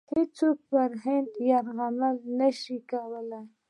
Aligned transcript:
هیڅوک 0.15 0.57
پر 0.69 0.89
هند 1.03 1.27
یرغل 1.49 1.95
نه 2.39 2.49
شي 2.59 2.77
کولای. 2.91 3.43